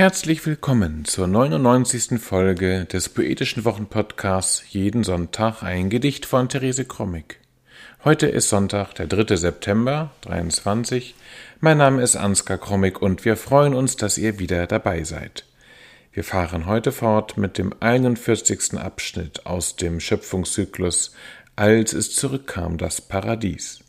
Herzlich 0.00 0.46
willkommen 0.46 1.04
zur 1.04 1.26
99. 1.26 2.18
Folge 2.18 2.86
des 2.86 3.10
Poetischen 3.10 3.66
Wochenpodcasts 3.66 4.62
Jeden 4.70 5.04
Sonntag 5.04 5.62
ein 5.62 5.90
Gedicht 5.90 6.24
von 6.24 6.48
Therese 6.48 6.86
Krommig. 6.86 7.38
Heute 8.02 8.26
ist 8.26 8.48
Sonntag, 8.48 8.94
der 8.94 9.08
3. 9.08 9.36
September 9.36 10.10
23. 10.22 11.14
Mein 11.60 11.76
Name 11.76 12.00
ist 12.00 12.16
Ansgar 12.16 12.56
Krommig 12.56 13.02
und 13.02 13.26
wir 13.26 13.36
freuen 13.36 13.74
uns, 13.74 13.96
dass 13.96 14.16
ihr 14.16 14.38
wieder 14.38 14.66
dabei 14.66 15.04
seid. 15.04 15.44
Wir 16.14 16.24
fahren 16.24 16.64
heute 16.64 16.92
fort 16.92 17.36
mit 17.36 17.58
dem 17.58 17.74
41. 17.78 18.78
Abschnitt 18.78 19.44
aus 19.44 19.76
dem 19.76 20.00
Schöpfungszyklus 20.00 21.14
Als 21.56 21.92
es 21.92 22.14
zurückkam, 22.14 22.78
das 22.78 23.02
Paradies. 23.02 23.80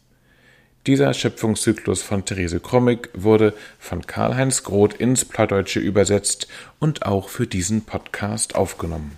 Dieser 0.87 1.13
Schöpfungszyklus 1.13 2.01
von 2.01 2.25
Therese 2.25 2.59
Krommig 2.59 3.09
wurde 3.13 3.53
von 3.77 4.07
Karl-Heinz 4.07 4.63
Groth 4.63 4.95
ins 4.95 5.25
Plattdeutsche 5.25 5.79
übersetzt 5.79 6.47
und 6.79 7.05
auch 7.05 7.29
für 7.29 7.45
diesen 7.45 7.83
Podcast 7.85 8.55
aufgenommen. 8.55 9.15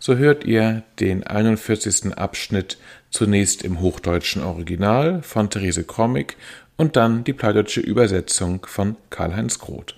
So 0.00 0.16
hört 0.16 0.42
ihr 0.44 0.82
den 0.98 1.24
41. 1.24 2.18
Abschnitt 2.18 2.76
zunächst 3.10 3.62
im 3.62 3.80
hochdeutschen 3.80 4.42
Original 4.42 5.22
von 5.22 5.48
Therese 5.48 5.84
Krommig 5.84 6.36
und 6.76 6.96
dann 6.96 7.22
die 7.22 7.34
plattdeutsche 7.34 7.80
Übersetzung 7.80 8.66
von 8.66 8.96
Karl-Heinz 9.10 9.60
Groth. 9.60 9.94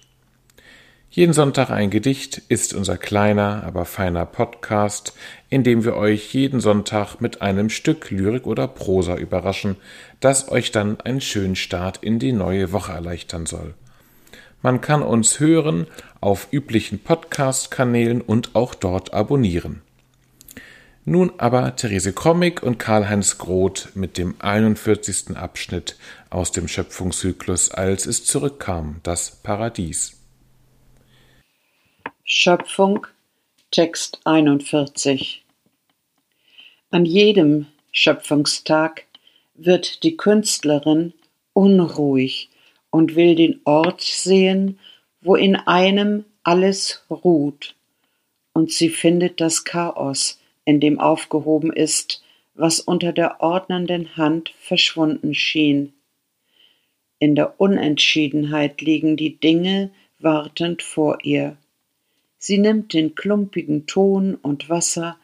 Jeden 1.15 1.33
Sonntag 1.33 1.71
ein 1.71 1.91
Gedicht 1.91 2.43
ist 2.49 2.75
unser 2.75 2.99
kleiner, 2.99 3.63
aber 3.65 3.85
feiner 3.85 4.27
Podcast, 4.27 5.13
in 5.49 5.63
dem 5.63 5.85
wir 5.85 5.95
euch 5.95 6.35
jeden 6.35 6.59
Sonntag 6.59 7.21
mit 7.21 7.41
einem 7.41 7.71
Stück 7.71 8.11
Lyrik 8.11 8.49
oder 8.49 8.67
Prosa 8.67 9.15
überraschen, 9.15 9.77
das 10.19 10.51
euch 10.51 10.73
dann 10.73 11.01
einen 11.01 11.21
schönen 11.21 11.55
Start 11.55 11.99
in 11.99 12.19
die 12.19 12.33
neue 12.33 12.73
Woche 12.73 12.91
erleichtern 12.91 13.47
soll. 13.47 13.75
Man 14.61 14.81
kann 14.81 15.05
uns 15.05 15.39
hören 15.39 15.87
auf 16.21 16.49
üblichen 16.51 16.99
Podcast-Kanälen 16.99 18.21
und 18.21 18.57
auch 18.57 18.75
dort 18.75 19.15
abonnieren. 19.15 19.83
Nun 21.05 21.31
aber 21.39 21.77
Therese 21.77 22.13
Krommig 22.13 22.61
und 22.61 22.81
Karl-Heinz 22.81 23.39
Groth 23.39 23.91
mit 23.95 24.19
dem 24.19 24.35
41. 24.41 25.37
Abschnitt 25.37 25.97
aus 26.29 26.51
dem 26.51 26.67
Schöpfungszyklus 26.67 27.71
Als 27.71 28.05
es 28.07 28.25
zurückkam, 28.25 28.97
das 29.05 29.31
Paradies. 29.31 30.24
Schöpfung, 32.27 33.07
Text 33.71 34.23
41 34.25 35.45
An 36.91 37.05
jedem 37.05 37.67
Schöpfungstag 37.93 39.05
wird 39.55 40.03
die 40.03 40.17
Künstlerin 40.17 41.13
unruhig 41.53 42.49
und 42.89 43.15
will 43.15 43.35
den 43.35 43.61
Ort 43.67 44.01
sehen, 44.01 44.79
wo 45.21 45.35
in 45.35 45.55
einem 45.55 46.25
alles 46.43 47.05
ruht, 47.11 47.75
und 48.55 48.73
sie 48.73 48.89
findet 48.89 49.43
das 49.43 49.65
Chaos, 49.65 50.41
in 50.65 50.81
dem 50.81 50.99
aufgehoben 50.99 51.75
ist, 51.75 52.23
was 52.55 52.81
unter 52.81 53.13
der 53.13 53.43
ordnenden 53.43 54.17
Hand 54.17 54.55
verschwunden 54.59 55.35
schien. 55.35 55.93
In 57.19 57.35
der 57.35 57.61
Unentschiedenheit 57.61 58.81
liegen 58.81 59.19
die 59.19 59.39
Dinge 59.39 59.91
wartend 60.19 60.81
vor 60.81 61.19
ihr. 61.23 61.59
Sie 62.47 62.59
nimmt 62.59 62.93
den 62.93 63.15
klumpigen 63.15 63.87
Ton 63.87 64.35
und 64.35 64.69
Wasser 64.69 65.19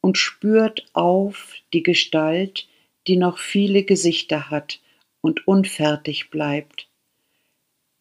und 0.00 0.16
spürt 0.16 0.86
auf 0.92 1.54
die 1.72 1.82
Gestalt, 1.82 2.68
die 3.08 3.16
noch 3.16 3.38
viele 3.38 3.82
Gesichter 3.82 4.48
hat 4.48 4.78
und 5.22 5.48
unfertig 5.48 6.30
bleibt. 6.30 6.86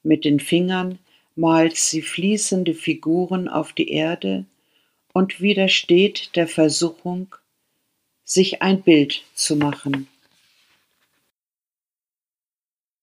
Mit 0.04 0.26
den 0.26 0.40
Fingern 0.40 1.00
malt 1.36 1.76
sie 1.76 2.04
fließende 2.04 2.76
Figuren 2.76 3.48
auf 3.48 3.74
die 3.74 3.90
Erde 3.90 4.46
und 5.12 5.42
widersteht 5.42 6.36
der 6.36 6.48
Versuchung, 6.48 7.36
sich 8.24 8.62
ein 8.62 8.84
Bild 8.84 9.24
zu 9.34 9.56
machen. 9.56 10.08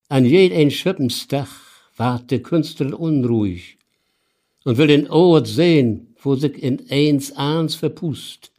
An 0.09 0.25
jeden 0.25 0.71
Schöppenstag 0.71 1.49
ward 1.97 2.31
der 2.31 2.43
Künstler 2.43 3.01
unruhig 3.01 3.78
und 4.69 4.77
will 4.77 4.89
den 4.89 5.09
Ort 5.09 5.47
sehen, 5.47 6.15
wo 6.21 6.35
sich 6.35 6.63
in 6.63 6.91
eins 6.91 7.33
Ahns 7.33 7.75
verpust. 7.75 8.53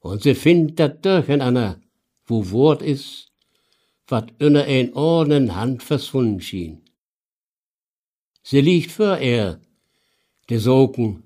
Und 0.00 0.24
sie 0.24 0.34
findet 0.34 0.80
dat 0.80 1.04
Durcheinander, 1.06 1.80
wo 2.26 2.50
Wort 2.50 2.82
is, 2.82 3.30
wat 4.08 4.32
inner 4.40 4.64
ein 4.64 4.92
Ordnen 4.94 5.54
Hand 5.54 5.84
verschwunden 5.84 6.40
schien. 6.40 6.80
Sie 8.42 8.60
liegt 8.60 8.90
vor 8.90 9.18
er, 9.18 9.60
de 10.48 10.58
Soken, 10.58 11.22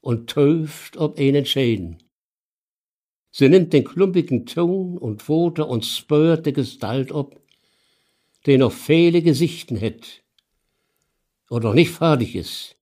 und 0.00 0.30
töft 0.30 0.96
ob 0.96 1.18
einen 1.18 1.44
Schäden. 1.44 2.04
Sie 3.32 3.48
nimmt 3.48 3.72
den 3.72 3.82
klumpigen 3.82 4.46
Ton 4.46 4.96
und 4.96 5.28
Worte 5.28 5.66
und 5.66 5.84
spürt 5.84 6.46
de 6.46 6.52
Gestalt 6.52 7.10
ob, 7.10 7.42
den 8.46 8.60
noch 8.60 8.72
viele 8.72 9.22
Gesichten 9.22 9.76
hätt 9.76 10.22
und 11.48 11.64
noch 11.64 11.74
nicht 11.74 11.90
fertig 11.90 12.36
is. 12.36 12.75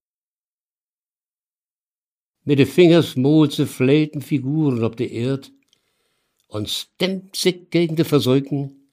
Mit 2.46 2.58
de 2.58 2.66
Fingers 2.66 3.16
malt 3.16 3.52
sie 3.52 3.66
fläten 3.66 4.20
Figuren 4.20 4.84
ob 4.84 4.96
de 4.96 5.10
Erd 5.10 5.50
und 6.48 6.68
stemmt 6.68 7.34
sich 7.36 7.70
gegen 7.70 7.96
de 7.96 8.04
Versäuken, 8.04 8.90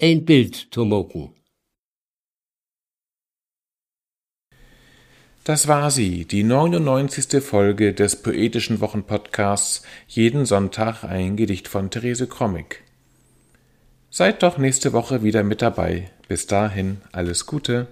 ein 0.00 0.24
Bild 0.24 0.68
zu 0.70 0.84
moken. 0.86 1.34
Das 5.44 5.68
war 5.68 5.90
sie, 5.90 6.24
die 6.24 6.42
99. 6.42 7.42
Folge 7.44 7.92
des 7.92 8.22
Poetischen 8.22 8.80
Wochenpodcasts 8.80 9.82
Jeden 10.08 10.46
Sonntag 10.46 11.04
ein 11.04 11.36
Gedicht 11.36 11.68
von 11.68 11.90
Therese 11.90 12.26
Krommig. 12.26 12.82
Seid 14.08 14.42
doch 14.42 14.56
nächste 14.56 14.94
Woche 14.94 15.22
wieder 15.22 15.42
mit 15.42 15.60
dabei. 15.60 16.10
Bis 16.28 16.46
dahin 16.46 17.02
alles 17.12 17.44
Gute. 17.44 17.88